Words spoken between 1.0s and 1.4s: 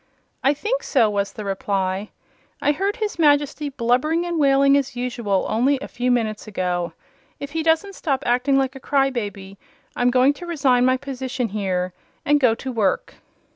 was